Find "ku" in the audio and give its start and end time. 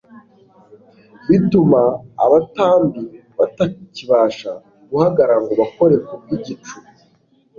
6.05-6.13